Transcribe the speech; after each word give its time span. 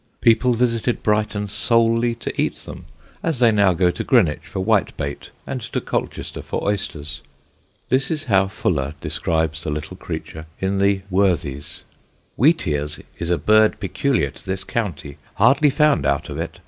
People 0.19 0.55
visited 0.55 1.03
Brighton 1.03 1.47
solely 1.47 2.15
to 2.15 2.33
eat 2.41 2.55
them, 2.65 2.85
as 3.21 3.37
they 3.37 3.51
now 3.51 3.73
go 3.73 3.91
to 3.91 4.03
Greenwich 4.03 4.41
for 4.47 4.59
whitebait 4.59 5.29
and 5.45 5.61
to 5.61 5.79
Colchester 5.79 6.41
for 6.41 6.63
oysters. 6.63 7.21
This 7.89 8.09
is 8.09 8.23
how 8.23 8.47
Fuller 8.47 8.95
describes 8.99 9.63
the 9.63 9.69
little 9.69 9.97
creature 9.97 10.47
in 10.59 10.79
the 10.79 11.03
Worthies 11.11 11.83
"Wheatears 12.35 13.03
is 13.19 13.29
a 13.29 13.37
bird 13.37 13.79
peculiar 13.79 14.31
to 14.31 14.43
this 14.43 14.63
County, 14.63 15.17
hardly 15.35 15.69
found 15.69 16.03
out 16.03 16.29
of 16.29 16.39
it. 16.39 16.57